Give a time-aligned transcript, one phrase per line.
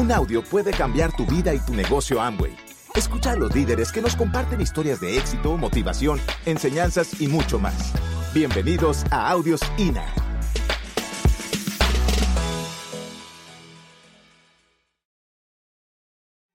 [0.00, 2.56] Un audio puede cambiar tu vida y tu negocio Amway.
[2.94, 7.92] Escucha a los líderes que nos comparten historias de éxito, motivación, enseñanzas y mucho más.
[8.32, 10.06] Bienvenidos a Audios INA.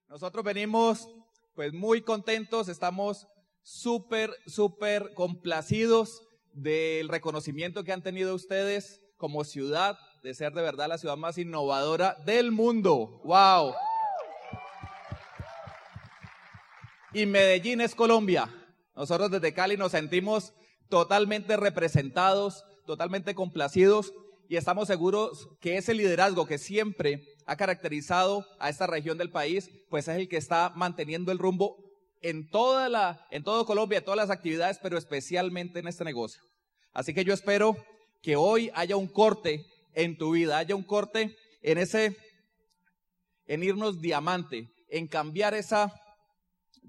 [0.09, 1.07] Nosotros venimos
[1.53, 3.27] pues muy contentos, estamos
[3.61, 10.87] súper, súper complacidos del reconocimiento que han tenido ustedes como ciudad, de ser de verdad
[10.87, 13.21] la ciudad más innovadora del mundo.
[13.25, 13.75] ¡Wow!
[17.13, 18.49] Y Medellín es Colombia.
[18.95, 20.53] Nosotros desde Cali nos sentimos
[20.89, 24.13] totalmente representados, totalmente complacidos
[24.49, 29.69] y estamos seguros que ese liderazgo que siempre ha caracterizado a esta región del país,
[29.91, 31.77] pues es el que está manteniendo el rumbo
[32.23, 36.41] en toda la, en todo Colombia, en todas las actividades, pero especialmente en este negocio.
[36.93, 37.77] Así que yo espero
[38.23, 39.63] que hoy haya un corte
[39.95, 42.15] en tu vida, haya un corte en ese,
[43.47, 45.93] en irnos diamante, en cambiar esa,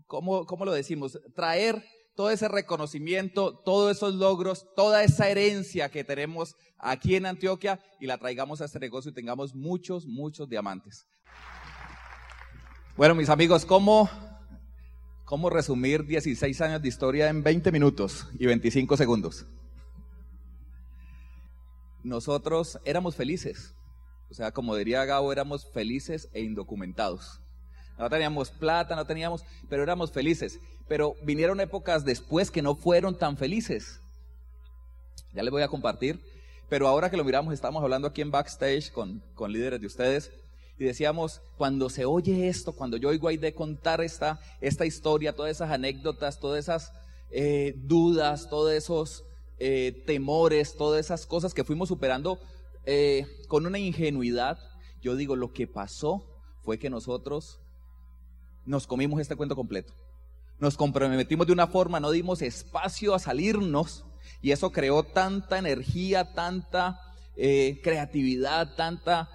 [0.06, 1.18] ¿cómo, cómo lo decimos?
[1.34, 1.82] Traer
[2.14, 8.06] todo ese reconocimiento, todos esos logros, toda esa herencia que tenemos aquí en Antioquia y
[8.06, 11.06] la traigamos a este negocio y tengamos muchos, muchos diamantes.
[12.96, 14.08] Bueno, mis amigos, ¿cómo,
[15.26, 19.46] cómo resumir 16 años de historia en 20 minutos y 25 segundos?
[22.06, 23.74] Nosotros éramos felices.
[24.30, 27.40] O sea, como diría Gabo, éramos felices e indocumentados.
[27.98, 30.60] No teníamos plata, no teníamos, pero éramos felices.
[30.86, 34.00] Pero vinieron épocas después que no fueron tan felices.
[35.32, 36.20] Ya les voy a compartir.
[36.68, 40.30] Pero ahora que lo miramos, estamos hablando aquí en backstage con, con líderes de ustedes.
[40.78, 45.34] Y decíamos, cuando se oye esto, cuando yo oigo a de contar esta, esta historia,
[45.34, 46.92] todas esas anécdotas, todas esas
[47.32, 49.24] eh, dudas, todos esos
[49.58, 52.40] eh, temores, todas esas cosas que fuimos superando
[52.84, 54.58] eh, con una ingenuidad,
[55.00, 56.26] yo digo, lo que pasó
[56.62, 57.60] fue que nosotros
[58.64, 59.94] nos comimos este cuento completo.
[60.58, 64.04] Nos comprometimos de una forma, no dimos espacio a salirnos
[64.42, 67.00] y eso creó tanta energía, tanta
[67.36, 69.28] eh, creatividad, tanta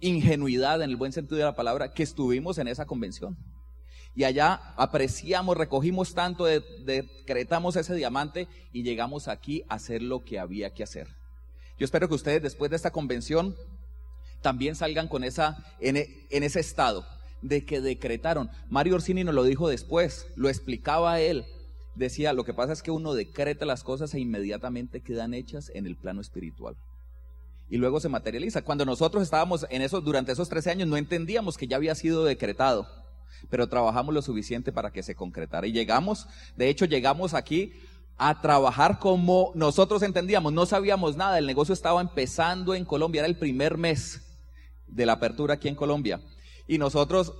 [0.00, 3.36] ingenuidad en el buen sentido de la palabra que estuvimos en esa convención.
[4.14, 10.38] Y allá apreciamos, recogimos tanto, decretamos ese diamante y llegamos aquí a hacer lo que
[10.38, 11.08] había que hacer.
[11.78, 13.54] Yo espero que ustedes después de esta convención
[14.42, 17.06] también salgan con esa, en, en ese estado
[17.42, 18.50] de que decretaron.
[18.68, 21.46] Mario Orsini nos lo dijo después, lo explicaba él.
[21.94, 25.86] Decía, lo que pasa es que uno decreta las cosas e inmediatamente quedan hechas en
[25.86, 26.76] el plano espiritual.
[27.68, 28.62] Y luego se materializa.
[28.62, 32.24] Cuando nosotros estábamos en eso, durante esos 13 años, no entendíamos que ya había sido
[32.24, 32.88] decretado,
[33.48, 35.66] pero trabajamos lo suficiente para que se concretara.
[35.66, 36.26] Y llegamos,
[36.56, 37.72] de hecho, llegamos aquí
[38.16, 40.52] a trabajar como nosotros entendíamos.
[40.52, 44.20] No sabíamos nada, el negocio estaba empezando en Colombia, era el primer mes
[44.86, 46.20] de la apertura aquí en Colombia.
[46.66, 47.32] Y nosotros,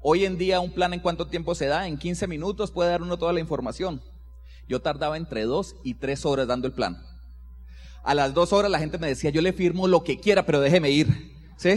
[0.00, 3.02] hoy en día, un plan en cuánto tiempo se da, en 15 minutos puede dar
[3.02, 4.02] uno toda la información.
[4.68, 7.00] Yo tardaba entre dos y tres horas dando el plan.
[8.02, 10.60] A las dos horas la gente me decía, yo le firmo lo que quiera, pero
[10.60, 11.32] déjeme ir.
[11.56, 11.76] ¿Sí?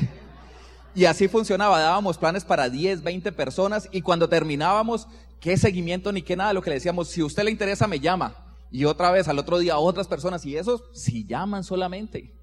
[0.98, 5.08] Y así funcionaba, dábamos planes para 10, 20 personas y cuando terminábamos,
[5.40, 8.36] qué seguimiento ni qué nada, lo que le decíamos, si usted le interesa, me llama.
[8.72, 12.34] Y otra vez al otro día otras personas y esos si llaman solamente.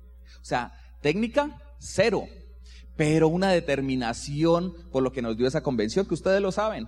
[0.40, 2.28] O sea, técnica, cero
[2.96, 6.86] pero una determinación por lo que nos dio esa convención, que ustedes lo saben.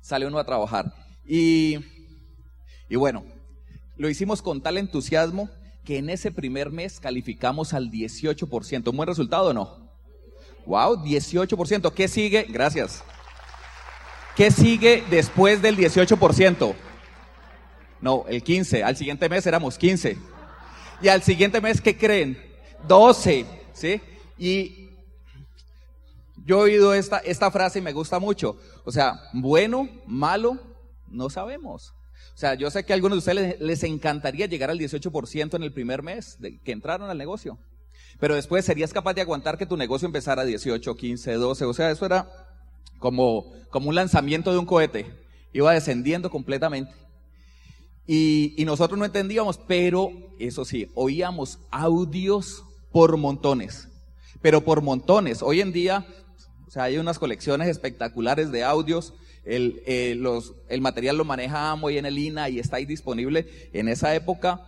[0.00, 0.92] Sale uno a trabajar.
[1.24, 1.78] Y,
[2.88, 3.22] y bueno,
[3.96, 5.48] lo hicimos con tal entusiasmo
[5.84, 8.90] que en ese primer mes calificamos al 18%.
[8.90, 9.85] ¿Un buen resultado o no?
[10.66, 11.92] Wow, 18%.
[11.92, 12.46] ¿Qué sigue?
[12.48, 13.02] Gracias.
[14.36, 16.74] ¿Qué sigue después del 18%?
[18.00, 18.84] No, el 15.
[18.84, 20.18] Al siguiente mes éramos 15.
[21.00, 22.38] Y al siguiente mes, ¿qué creen?
[22.86, 23.46] 12.
[23.72, 24.00] ¿Sí?
[24.38, 24.90] Y
[26.44, 28.58] yo he oído esta, esta frase y me gusta mucho.
[28.84, 30.58] O sea, bueno, malo,
[31.08, 31.94] no sabemos.
[32.34, 35.62] O sea, yo sé que a algunos de ustedes les, encantaría llegar al 18% en
[35.62, 37.58] el primer mes de que entraron al negocio.
[38.18, 41.64] Pero después serías capaz de aguantar que tu negocio empezara a 18, 15, 12.
[41.64, 42.28] O sea, eso era
[42.98, 45.06] como, como un lanzamiento de un cohete.
[45.52, 46.92] Iba descendiendo completamente.
[48.06, 53.88] Y, y nosotros no entendíamos, pero eso sí, oíamos audios por montones
[54.46, 55.42] pero por montones.
[55.42, 56.06] Hoy en día,
[56.66, 59.14] o sea, hay unas colecciones espectaculares de audios.
[59.44, 60.16] El, eh,
[60.68, 63.46] el material lo maneja hoy en el INA y está ahí disponible.
[63.72, 64.60] En esa época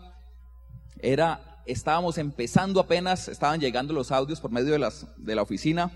[1.00, 5.92] era, estábamos empezando apenas, estaban llegando los audios por medio de, las, de la oficina,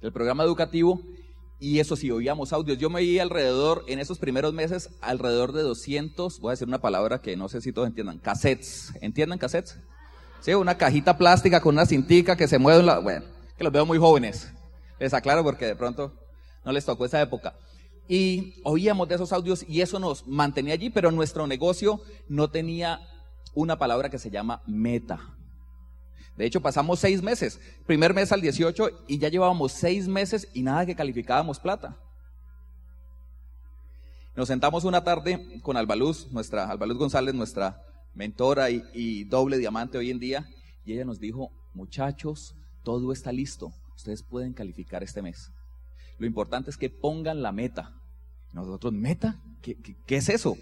[0.00, 1.00] del programa educativo,
[1.58, 2.78] y eso sí, oíamos audios.
[2.78, 6.80] Yo me oí alrededor, en esos primeros meses, alrededor de 200, voy a decir una
[6.80, 8.94] palabra que no sé si todos entiendan, cassettes.
[9.02, 9.76] ¿Entienden cassettes?
[10.40, 10.54] ¿sí?
[10.54, 13.26] Una cajita plástica con una cintica que se mueve, la, bueno,
[13.58, 14.50] que los veo muy jóvenes.
[14.98, 16.14] Les aclaro porque de pronto
[16.64, 17.54] no les tocó esa época.
[18.08, 23.00] Y oíamos de esos audios y eso nos mantenía allí, pero nuestro negocio no tenía
[23.54, 25.20] una palabra que se llama meta.
[26.36, 30.62] De hecho, pasamos seis meses, primer mes al 18, y ya llevábamos seis meses y
[30.62, 31.98] nada que calificábamos plata.
[34.36, 37.82] Nos sentamos una tarde con Albaluz, nuestra, Albaluz González, nuestra
[38.14, 40.48] mentora y, doble diamante hoy en día,
[40.84, 42.54] y ella nos dijo, muchachos,
[42.84, 45.50] todo está listo, ustedes pueden calificar este mes.
[46.18, 47.92] Lo importante es que pongan la meta.
[48.52, 49.36] Nosotros, ¿meta?
[49.62, 49.76] ¿Qué,
[50.06, 50.56] qué, es eso?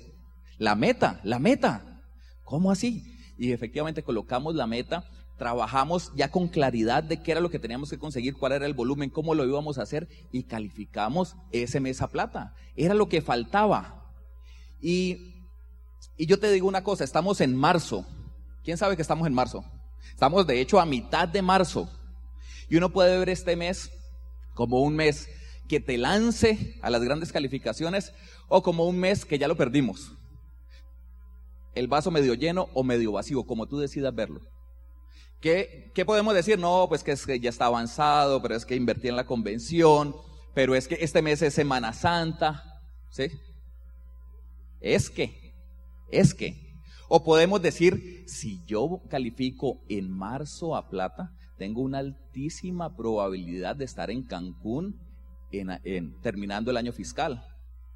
[0.59, 1.88] La meta, la meta.
[2.49, 3.05] ¿Cómo así?
[3.37, 5.05] Y efectivamente colocamos la meta,
[5.37, 8.73] trabajamos ya con claridad de qué era lo que teníamos que conseguir, cuál era el
[8.73, 12.55] volumen, cómo lo íbamos a hacer y calificamos ese mes a plata.
[12.75, 14.15] Era lo que faltaba.
[14.81, 15.35] Y,
[16.17, 18.07] y yo te digo una cosa, estamos en marzo.
[18.65, 19.63] ¿Quién sabe que estamos en marzo?
[20.11, 21.87] Estamos de hecho a mitad de marzo.
[22.71, 23.91] Y uno puede ver este mes
[24.55, 25.29] como un mes
[25.69, 28.15] que te lance a las grandes calificaciones
[28.49, 30.18] o como un mes que ya lo perdimos.
[31.75, 34.41] El vaso medio lleno o medio vacío, como tú decidas verlo.
[35.41, 36.59] ¿Qué, ¿Qué, podemos decir?
[36.59, 40.15] No, pues que, es que ya está avanzado, pero es que invertí en la convención,
[40.55, 43.29] pero es que este mes es Semana Santa, ¿sí?
[44.81, 45.55] Es que,
[46.11, 46.69] es que.
[47.09, 53.85] O podemos decir, si yo califico en marzo a plata, tengo una altísima probabilidad de
[53.85, 55.01] estar en Cancún
[55.51, 57.45] en, terminando el año fiscal.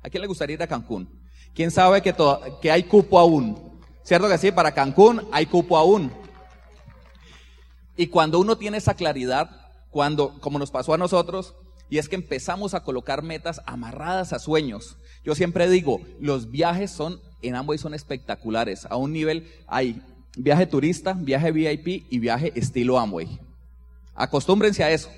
[0.02, 1.21] ¿A quién le gustaría ir a Cancún?
[1.54, 3.80] ¿Quién sabe que, hay cupo aún?
[4.02, 4.50] ¿Cierto que sí?
[4.50, 6.10] Para Cancún hay cupo aún.
[7.96, 9.50] Y cuando uno tiene esa claridad,
[9.90, 11.54] cuando, como nos pasó a nosotros,
[11.90, 14.96] y es que empezamos a colocar metas amarradas a sueños.
[15.24, 18.86] Yo siempre digo, los viajes son, en Amway son espectaculares.
[18.88, 20.00] A un nivel hay
[20.36, 23.38] viaje turista, viaje VIP y viaje estilo Amway.
[24.14, 25.10] Acostúmbrense a eso.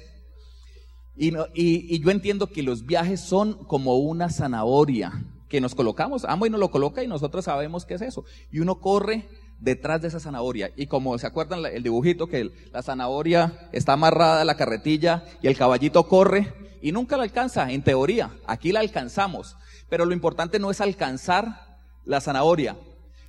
[1.17, 5.13] Y, yo entiendo que los viajes son como una zanahoria
[5.55, 6.25] que nos colocamos.
[6.25, 8.25] Amway nos lo coloca y nosotros sabemos qué es eso.
[8.51, 9.29] Y uno corre
[9.61, 10.73] detrás de esa zanahoria.
[10.75, 15.47] Y como se acuerdan el dibujito que la zanahoria está amarrada a la carretilla y
[15.47, 16.53] el caballito corre
[16.83, 18.33] y nunca la alcanza, en teoría.
[18.49, 19.57] Aquí la alcanzamos.
[19.89, 22.77] Pero lo importante no es alcanzar la zanahoria.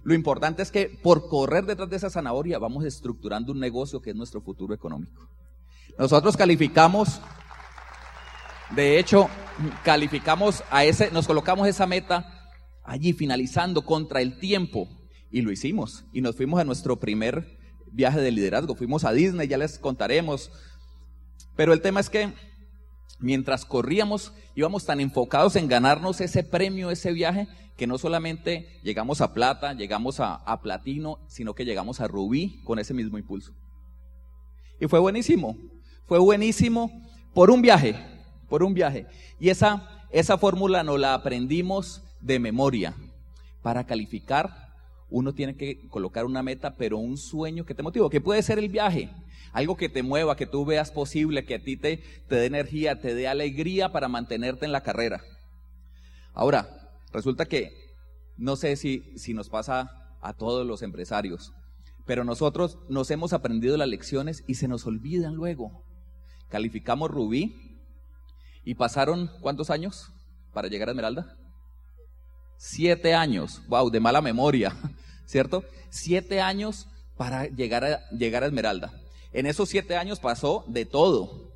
[0.02, 4.10] Lo importante es que por correr detrás de esa zanahoria vamos estructurando un negocio que
[4.10, 5.30] es nuestro futuro económico.
[6.00, 7.22] Nosotros calificamos,
[8.72, 9.30] de hecho,
[9.84, 12.52] calificamos a ese, nos colocamos esa meta
[12.84, 14.88] allí finalizando contra el tiempo
[15.32, 16.06] y lo hicimos.
[16.14, 17.58] Y nos fuimos a nuestro primer
[17.92, 18.76] viaje de liderazgo.
[18.76, 20.52] Fuimos a Disney, ya les contaremos.
[21.56, 22.34] Pero el tema es que
[23.20, 27.48] mientras corríamos, íbamos tan enfocados en ganarnos ese premio, ese viaje,
[27.78, 32.80] que no solamente llegamos a plata, llegamos a, platino, sino que llegamos a rubí con
[32.80, 33.54] ese mismo impulso.
[34.80, 35.58] Y fue buenísimo.
[36.06, 36.92] Fue buenísimo
[37.34, 37.96] por un viaje,
[38.50, 39.08] por un viaje.
[39.40, 42.96] Y esa, esa fórmula nos la aprendimos de memoria.
[43.62, 44.74] Para calificar,
[45.10, 48.60] uno tiene que colocar una meta, pero un sueño que te motive, que puede ser
[48.60, 49.10] el viaje,
[49.54, 51.98] algo que te mueva, que tú veas posible, que a ti te,
[52.28, 55.22] te dé energía, te dé alegría para mantenerte en la carrera.
[56.34, 56.68] Ahora,
[57.12, 57.72] resulta que
[58.38, 61.54] no sé si, si nos pasa a todos los empresarios,
[62.06, 65.86] pero nosotros nos hemos aprendido las lecciones y se nos olvidan luego
[66.50, 67.75] calificamos Rubí
[68.66, 70.12] y pasaron ¿cuántos años
[70.54, 71.38] para llegar a Esmeralda?
[72.58, 74.76] Siete años, wow, de mala memoria,
[75.26, 75.64] ¿cierto?
[75.90, 78.92] Siete años para llegar a, llegar a Esmeralda.
[79.32, 81.52] En esos siete años pasó de todo.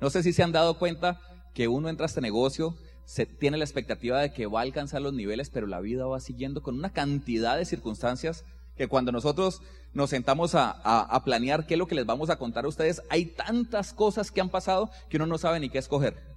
[0.00, 1.20] No sé si se han dado cuenta
[1.54, 5.02] que uno entra a este negocio, se tiene la expectativa de que va a alcanzar
[5.02, 8.44] los niveles, pero la vida va siguiendo con una cantidad de circunstancias
[8.76, 9.62] que cuando nosotros
[9.92, 13.26] nos sentamos a, planear qué es lo que les vamos a contar a ustedes, hay
[13.26, 16.29] tantas cosas que han pasado que uno no sabe ni qué escoger.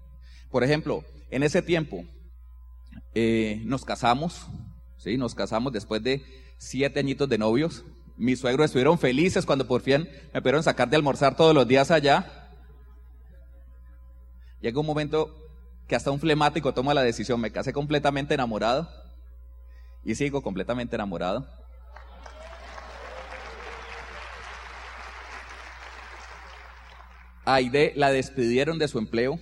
[0.53, 2.05] Por ejemplo, en ese tiempo
[3.15, 4.45] eh, nos casamos,
[4.98, 5.17] ¿sí?
[5.17, 6.24] Nos casamos después de
[6.60, 7.83] siete añitos de novios.
[8.17, 11.89] Mis suegros estuvieron felices cuando por fin me pudieron sacar de almorzar todos los días
[11.89, 12.51] allá.
[14.62, 15.36] Llega un momento
[15.88, 18.88] que hasta un flemático toma la decisión, me casé completamente enamorado
[20.03, 21.48] y sigo completamente enamorado.
[27.43, 29.39] Aide la despidieron de su empleo.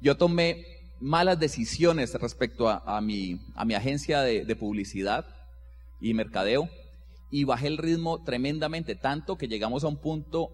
[0.00, 0.64] Yo tomé
[1.00, 5.26] malas decisiones respecto a, mi, agencia de, de, publicidad
[6.00, 6.68] y mercadeo
[7.30, 10.50] y bajé el ritmo tremendamente, tanto que llegamos a un punto,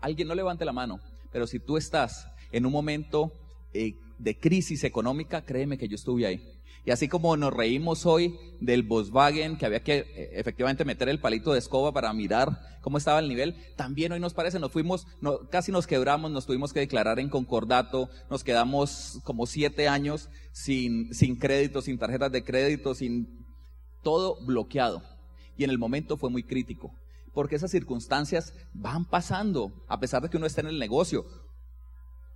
[0.00, 1.00] alguien no levante la mano,
[1.32, 3.32] pero si tú estás en un momento
[3.72, 6.56] eh, de crisis económica, créeme que yo estuve ahí.
[6.86, 11.18] Y así como nos reímos hoy del Volkswagen, que había que eh, efectivamente meter el
[11.18, 15.04] palito de escoba para mirar cómo estaba el nivel, también hoy nos parece, nos fuimos,
[15.50, 21.12] casi nos quebramos, nos tuvimos que declarar en concordato, nos quedamos como siete años sin,
[21.12, 23.44] sin crédito, sin tarjetas de crédito, sin
[24.04, 25.02] todo bloqueado.
[25.56, 26.92] Y en el momento fue muy crítico,
[27.34, 31.26] porque esas circunstancias van pasando, a pesar de que uno esté en el negocio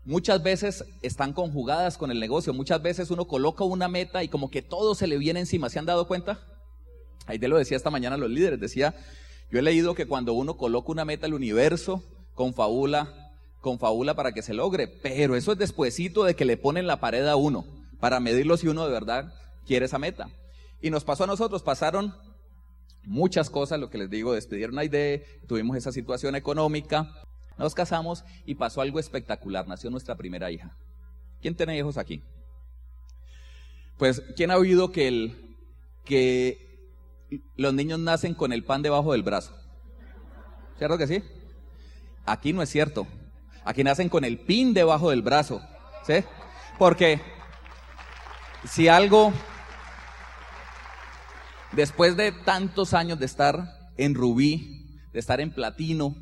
[0.05, 2.53] muchas veces están conjugadas con el negocio.
[2.53, 5.71] Muchas veces uno coloca una meta y como que todo se le viene encima.
[5.71, 6.41] ¿Se han dado cuenta?
[7.27, 8.61] Te lo decía esta mañana los líderes.
[8.61, 8.95] Decía,
[9.51, 12.03] yo he leído que cuando uno coloca una meta, el universo
[12.35, 14.89] confabula, confabula para que se logre.
[14.89, 17.65] Pero eso es despuesito de que le ponen la pared a uno
[18.01, 19.35] para medirlo si uno de verdad
[19.67, 20.29] quiere esa meta.
[20.81, 22.15] Y nos pasó a nosotros, pasaron
[23.05, 27.13] muchas cosas, lo que les digo, despidieron a ID, tuvimos esa situación económica,
[27.61, 29.69] nos casamos y pasó algo espectacular.
[29.69, 30.75] Nació nuestra primera hija.
[31.43, 32.23] ¿Quién tiene hijos aquí?
[33.99, 35.37] Pues, ¿quién ha oído que,
[37.57, 39.55] los niños nacen con el pan debajo del brazo?
[40.79, 41.23] ¿Cierto que sí?
[42.25, 43.07] Aquí no es cierto.
[43.63, 45.61] Aquí nacen con el pin debajo del brazo.
[46.07, 46.25] ¿Sí?
[46.79, 47.21] Porque
[48.65, 49.35] si algo,
[51.73, 56.17] después de tantos años de estar en rubí, de estar en platino,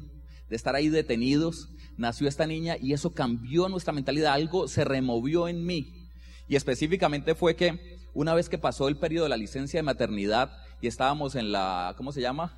[0.49, 5.49] de estar ahí detenidos, nació esta niña y eso cambió nuestra mentalidad, algo se removió
[5.49, 6.09] en mí.
[6.49, 10.51] Y específicamente fue que una vez que pasó el periodo de la licencia de maternidad
[10.81, 12.57] y estábamos en la, ¿cómo se llama?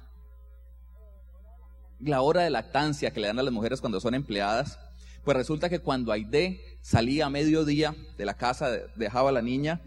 [1.98, 4.78] La hora de lactancia que le dan a las mujeres cuando son empleadas,
[5.24, 9.82] pues resulta que cuando Aide salía a mediodía de la casa, dejaba a la niña,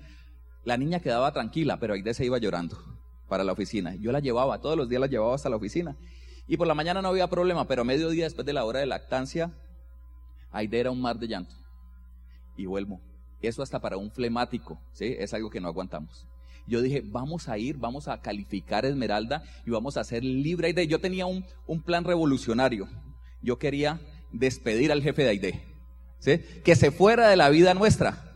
[0.64, 2.78] la niña quedaba tranquila, pero Aide se iba llorando
[3.28, 3.96] para la oficina.
[3.96, 5.98] Yo la llevaba, todos los días la llevaba hasta la oficina.
[6.48, 8.86] Y por la mañana no había problema, pero a mediodía después de la hora de
[8.86, 9.52] lactancia,
[10.52, 11.56] Aide era un mar de llanto.
[12.58, 13.02] Y vuelvo.
[13.42, 15.16] Eso hasta para un flemático, ¿sí?
[15.18, 16.28] Es algo que no aguantamos.
[16.66, 20.88] Yo dije, vamos a ir, vamos a calificar Esmeralda y vamos a hacer libre Aide.
[20.88, 22.88] Yo tenía un, un plan revolucionario.
[23.42, 24.00] Yo quería
[24.32, 25.64] despedir al jefe de Aide,
[26.20, 26.40] ¿sí?
[26.64, 28.32] Que se fuera de la vida nuestra.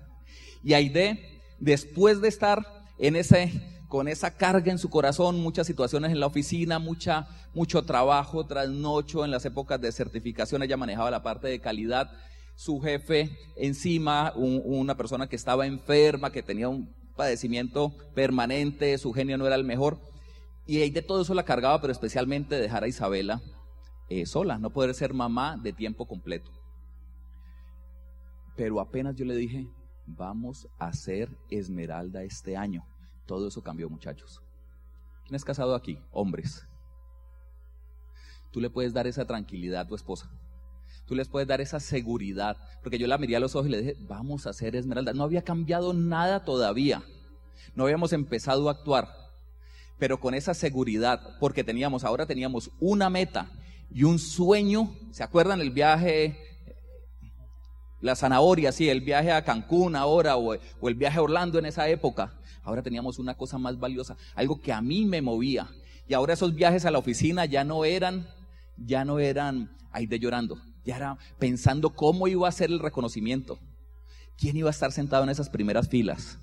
[0.64, 2.66] Y Aide, después de estar
[3.00, 7.84] en ese con esa carga en su corazón, muchas situaciones en la oficina, mucha, mucho
[7.84, 12.12] trabajo, trasnocho en las épocas de certificación, ella manejaba la parte de calidad,
[12.56, 19.38] su jefe encima, una persona que estaba enferma, que tenía un padecimiento permanente, su genio
[19.38, 20.00] no era el mejor,
[20.66, 23.42] y de todo eso la cargaba, pero especialmente dejar a Isabela
[24.10, 26.52] eh, sola, no poder ser mamá de tiempo completo.
[28.58, 29.68] Pero apenas yo le dije,
[30.06, 32.86] vamos a ser Esmeralda este año.
[33.28, 34.42] Todo eso cambió, muchachos.
[35.26, 36.00] ¿Quién es casado aquí?
[36.12, 36.66] Hombres.
[38.52, 40.32] Tú le puedes dar esa tranquilidad a tu esposa.
[41.06, 42.58] Tú les puedes dar esa seguridad.
[42.82, 45.14] Porque yo la miré a los ojos y le dije, vamos a hacer esmeralda.
[45.14, 47.04] No había cambiado nada todavía.
[47.76, 49.10] No habíamos empezado a actuar.
[50.00, 53.52] Pero con esa seguridad, porque teníamos, ahora teníamos una meta
[53.92, 54.96] y un sueño.
[55.12, 56.48] ¿Se acuerdan el viaje
[58.00, 61.66] la zanahoria, sí, el viaje a Cancún ahora o, o, el viaje a Orlando en
[61.66, 62.34] esa época.
[62.68, 65.70] Ahora teníamos una cosa más valiosa, algo que a mí me movía.
[66.06, 68.28] Y ahora esos viajes a la oficina ya no eran,
[68.76, 73.58] ya no eran ahí de llorando, ya era pensando cómo iba a ser el reconocimiento.
[74.38, 76.40] ¿Quién iba a estar sentado en esas primeras filas?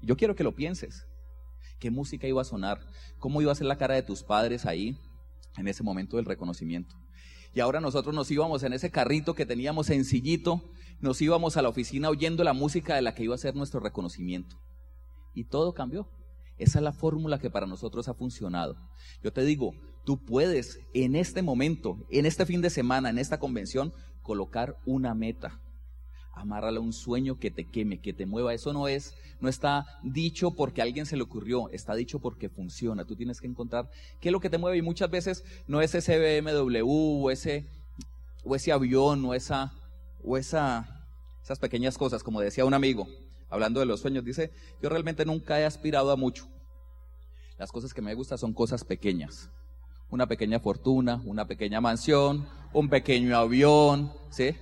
[0.00, 1.06] Yo quiero que lo pienses.
[1.78, 2.80] ¿Qué música iba a sonar?
[3.18, 4.98] ¿Cómo iba a ser la cara de tus padres ahí
[5.58, 6.96] en ese momento del reconocimiento?
[7.52, 11.68] Y ahora nosotros nos íbamos en ese carrito que teníamos sencillito, nos íbamos a la
[11.68, 14.56] oficina oyendo la música de la que iba a ser nuestro reconocimiento
[15.36, 16.08] y todo cambió.
[16.58, 18.76] Esa es la fórmula que para nosotros ha funcionado.
[19.22, 19.74] Yo te digo,
[20.04, 25.14] tú puedes en este momento, en este fin de semana, en esta convención, colocar una
[25.14, 25.60] meta.
[26.32, 28.54] Amárrala un sueño que te queme, que te mueva.
[28.54, 33.04] Eso no es, no está dicho porque alguien se le ocurrió, está dicho porque funciona.
[33.04, 33.90] Tú tienes que encontrar
[34.20, 37.66] qué es lo que te mueve y muchas veces no es ese BMW o ese,
[38.44, 39.74] o ese avión o esa,
[40.24, 41.06] o esa,
[41.42, 43.06] esas pequeñas cosas, como decía un amigo
[43.48, 44.50] hablando de los sueños, dice,
[44.82, 46.48] yo realmente nunca he aspirado a mucho.
[47.58, 49.50] Las cosas que me gustan son cosas pequeñas.
[50.10, 54.56] Una pequeña fortuna, una pequeña mansión, un pequeño avión, ¿sí?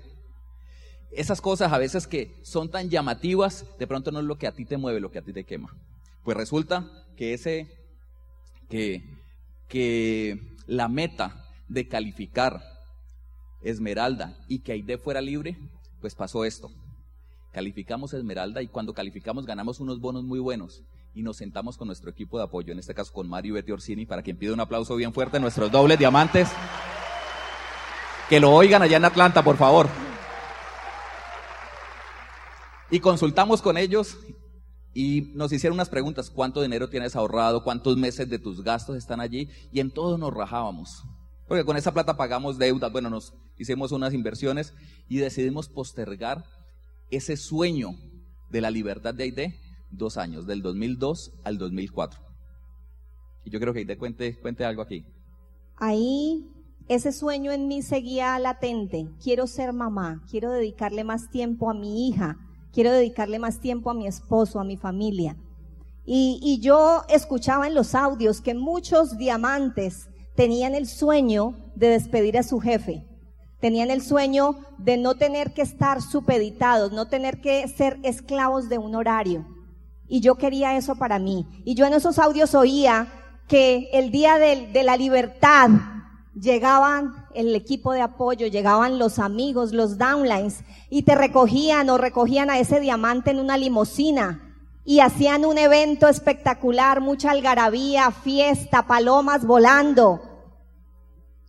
[1.10, 4.52] Esas cosas a veces que son tan llamativas, de pronto no es lo que a
[4.52, 5.76] ti te mueve, lo que a ti te quema.
[6.24, 7.68] Pues resulta que ese,
[8.68, 9.04] que,
[9.68, 12.62] que la meta de calificar
[13.62, 15.56] Esmeralda y que Aide fuera libre,
[16.00, 16.70] pues pasó esto.
[17.54, 20.82] Calificamos Esmeralda y cuando calificamos ganamos unos bonos muy buenos
[21.14, 24.06] y nos sentamos con nuestro equipo de apoyo, en este caso con Mario Betty Orsini,
[24.06, 26.48] para quien pida un aplauso bien fuerte, nuestros dobles diamantes.
[28.28, 29.88] Que lo oigan allá en Atlanta, por favor.
[32.90, 34.18] Y consultamos con ellos
[34.92, 37.62] y nos hicieron unas preguntas, ¿cuánto dinero tienes ahorrado?
[37.62, 39.48] ¿Cuántos meses de tus gastos están allí?
[39.70, 41.04] Y en todo nos rajábamos.
[41.46, 44.74] Porque con esa plata pagamos deudas, bueno, nos hicimos unas inversiones
[45.08, 46.44] y decidimos postergar
[47.10, 47.90] ese sueño
[48.50, 52.20] de la libertad de Aide dos años, del 2002 al 2004.
[53.44, 55.04] Y yo creo que Aide cuente, cuente algo aquí.
[55.76, 56.50] Ahí
[56.88, 59.08] ese sueño en mí seguía latente.
[59.22, 62.38] Quiero ser mamá, quiero dedicarle más tiempo a mi hija,
[62.72, 65.36] quiero dedicarle más tiempo a mi esposo, a mi familia.
[66.06, 72.42] Y, yo escuchaba en los audios que muchos diamantes tenían el sueño de despedir a
[72.42, 73.06] su jefe,
[73.64, 78.76] tenían el sueño de no tener que estar supeditados, no tener que ser esclavos de
[78.76, 79.46] un horario.
[80.06, 81.46] Y yo quería eso para mí.
[81.64, 83.08] Y yo en esos audios oía
[83.48, 85.70] que el día de, de la libertad
[86.38, 92.50] llegaban el equipo de apoyo, llegaban los amigos, los downlines, y te recogían o recogían
[92.50, 99.46] a ese diamante en una limusina y hacían un evento espectacular, mucha algarabía, fiesta, palomas
[99.46, 100.20] volando,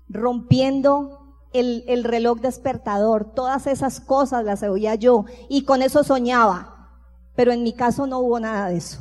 [0.08, 1.25] rompiendo
[1.60, 3.34] el, el reloj despertador.
[3.34, 6.72] Todas esas cosas las oía yo y con eso soñaba.
[7.36, 9.00] Pero en mi caso no hubo nada de eso.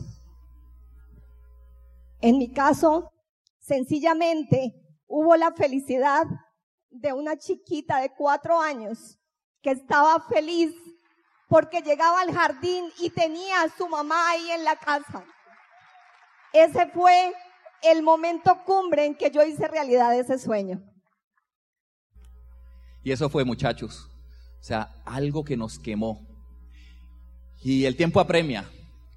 [2.20, 3.12] En mi caso,
[3.60, 4.74] sencillamente
[5.06, 6.24] hubo la felicidad
[6.90, 9.18] de una chiquita de cuatro años
[9.62, 10.74] que estaba feliz
[11.48, 15.24] porque llegaba al jardín y tenía a su mamá ahí en la casa.
[16.52, 17.32] Ese fue
[17.82, 20.82] el momento cumbre en que yo hice realidad ese sueño.
[23.04, 24.08] Y eso fue, muchachos,
[24.60, 26.26] o sea, algo que nos quemó.
[27.62, 28.64] Y el tiempo apremia.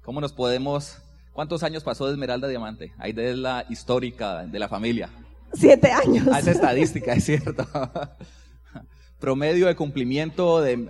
[0.02, 0.98] ¿Cómo nos podemos...
[1.32, 2.92] ¿Cuántos años pasó de Esmeralda Diamante?
[2.98, 5.08] Ahí de la histórica de la familia.
[5.54, 6.26] Siete años.
[6.30, 7.66] Ah, esa estadística, es cierto.
[9.20, 10.88] Promedio de cumplimiento de,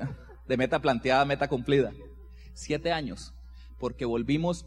[0.49, 1.93] de meta planteada, meta cumplida.
[2.55, 3.33] Siete años.
[3.79, 4.67] Porque volvimos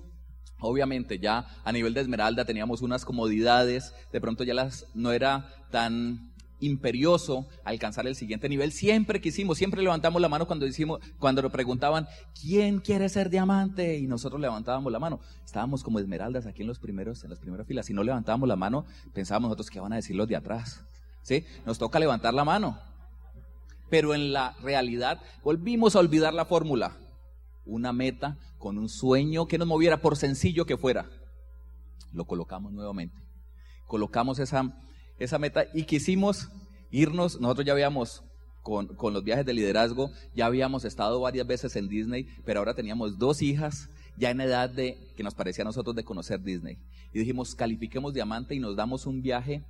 [0.62, 5.50] Obviamente ya a nivel de Esmeralda teníamos unas comodidades, de pronto ya las no era
[5.72, 6.31] tan
[6.62, 8.72] imperioso alcanzar el siguiente nivel.
[8.72, 12.08] Siempre quisimos, siempre levantamos la mano cuando decimos, cuando nos preguntaban,
[12.40, 13.98] ¿quién quiere ser diamante?
[13.98, 15.20] Y nosotros levantábamos la mano.
[15.44, 17.88] Estábamos como esmeraldas aquí en los primeros, en las primeras filas.
[17.88, 20.86] Si no levantábamos la mano, pensábamos nosotros qué van a decir los de atrás.
[21.24, 21.46] ¿Sí?
[21.66, 22.80] Nos toca levantar la mano.
[23.90, 26.98] Pero en la realidad volvimos a olvidar la fórmula.
[27.66, 31.10] Una meta con un sueño que nos moviera por sencillo que fuera.
[32.14, 33.18] Lo colocamos nuevamente.
[33.88, 34.74] Colocamos esa
[35.24, 36.50] esa meta y quisimos
[36.90, 38.24] irnos, nosotros ya habíamos
[38.62, 42.76] con, con, los viajes de liderazgo, ya habíamos estado varias veces en Disney, pero ahora
[42.76, 46.78] teníamos dos hijas ya en edad de que nos parecía a nosotros de conocer Disney.
[47.14, 49.64] Y dijimos, califiquemos diamante y nos damos un viaje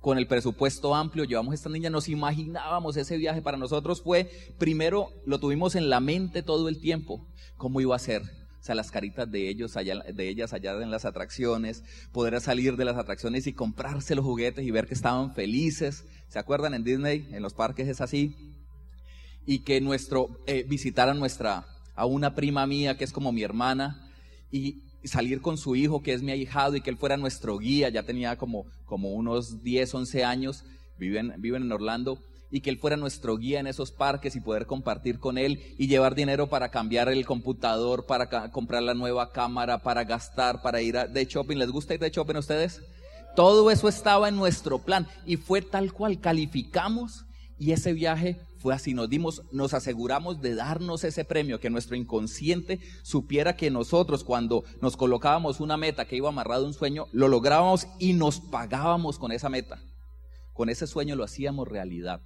[0.00, 3.40] con el presupuesto amplio, llevamos a esta niña, nos imaginábamos ese viaje.
[3.40, 7.24] Para nosotros fue, primero lo tuvimos en la mente todo el tiempo,
[7.56, 8.22] cómo iba a ser,
[8.62, 12.76] o sea, las caritas de ellos allá, de ellas allá en las atracciones, poder salir
[12.76, 16.04] de las atracciones y comprarse los juguetes y ver que estaban felices.
[16.28, 17.26] ¿Se acuerdan en Disney?
[17.32, 18.54] En los parques es así.
[19.46, 24.08] Y que nuestro, eh, visitaran nuestra, a una prima mía que es como mi hermana
[24.52, 27.88] y salir con su hijo que es mi ahijado y que él fuera nuestro guía,
[27.88, 30.64] ya tenía como, como unos 10, 11 años,
[31.00, 32.20] viven, viven en Orlando
[32.52, 35.88] y que Él fuera nuestro guía en esos parques y poder compartir con Él y
[35.88, 40.98] llevar dinero para cambiar el computador, para comprar la nueva cámara, para gastar, para ir
[40.98, 41.56] a, de shopping.
[41.56, 42.82] ¿Les gusta ir de shopping a ustedes?
[43.34, 47.24] Todo eso estaba en nuestro plan y fue tal cual calificamos
[47.58, 51.96] y ese viaje fue así, nos dimos, nos aseguramos de darnos ese premio, que nuestro
[51.96, 57.06] inconsciente supiera que nosotros cuando nos colocábamos una meta que iba amarrado a un sueño,
[57.12, 59.80] lo lográbamos y nos pagábamos con esa meta.
[60.52, 62.20] Con ese sueño lo hacíamos realidad.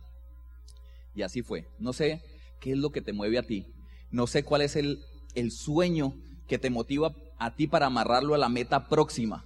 [1.17, 1.67] Y así fue.
[1.79, 2.23] No sé
[2.61, 3.73] qué es lo que te mueve a ti.
[4.11, 5.03] No sé cuál es el,
[5.51, 6.15] sueño
[6.47, 9.45] que te motiva a ti para amarrarlo a la meta próxima.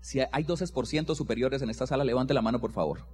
[0.00, 3.06] Si hay 12% superiores en esta sala, levante la mano por favor.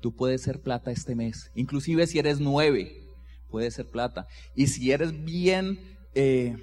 [0.00, 1.50] Tú puedes ser plata este mes.
[1.54, 3.04] Inclusive si eres nueve,
[3.50, 4.28] puedes ser plata.
[4.54, 5.98] Y si eres bien...
[6.14, 6.56] Eh,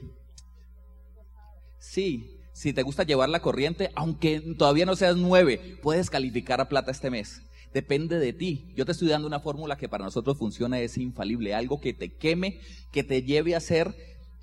[1.80, 6.70] sí, si te gusta llevar la corriente, aunque todavía no seas nueve, puedes calificar a
[6.70, 7.42] plata este mes
[7.74, 8.72] depende de ti.
[8.76, 12.14] Yo te estoy dando una fórmula que para nosotros funciona, es infalible, algo que te
[12.14, 12.60] queme,
[12.92, 13.96] que te lleve a hacer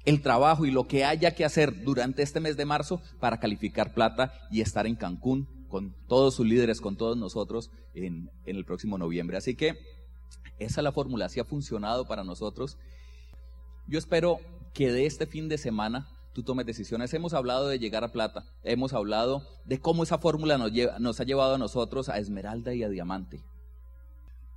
[0.05, 3.95] el trabajo y lo que haya que hacer durante este mes de marzo para calificar
[3.95, 8.65] plata y estar en Cancún con todos sus líderes, con todos nosotros en, en el
[8.65, 9.37] próximo noviembre.
[9.37, 9.79] Así que
[10.59, 12.79] esa es la fórmula, así ha funcionado para nosotros.
[13.87, 14.39] Yo espero
[14.75, 17.13] que de este fin de semana tú tomes decisiones.
[17.15, 21.21] Hemos hablado de llegar a plata, hemos hablado de cómo esa fórmula nos, lleva, nos
[21.21, 23.43] ha llevado a nosotros a esmeralda y a diamante.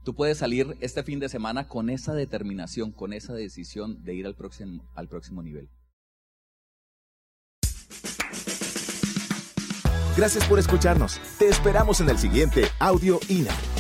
[0.04, 4.26] Tú puedes salir este fin de semana con esa determinación, con esa decisión de ir
[4.26, 5.70] al próximo, al próximo nivel.
[10.16, 11.20] Gracias por escucharnos.
[11.40, 13.73] Te esperamos en el siguiente Audio INA.